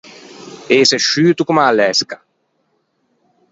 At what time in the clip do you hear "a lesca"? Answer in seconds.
1.69-2.17